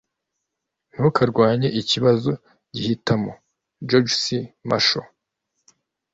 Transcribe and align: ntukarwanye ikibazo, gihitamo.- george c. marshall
ntukarwanye 0.93 1.67
ikibazo, 1.81 2.31
gihitamo.- 2.73 3.31
george 3.87 4.13
c. 4.21 4.23
marshall 4.69 5.07